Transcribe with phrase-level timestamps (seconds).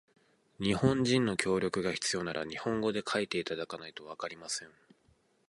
[0.59, 4.69] 日本人の協力が必要なら、日本語で書いていただかないとわかりません。